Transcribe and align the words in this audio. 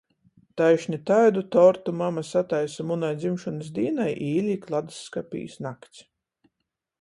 Taišni 0.59 0.97
taidu 1.09 1.43
tortu 1.55 1.93
mama 1.99 2.23
sataisa 2.29 2.85
munai 2.93 3.11
dzimšonys 3.19 3.69
dīnai 3.77 4.09
i 4.15 4.31
īlīk 4.31 4.67
ladsskapī 4.77 5.45
iz 5.51 5.61
nakts. 5.69 6.05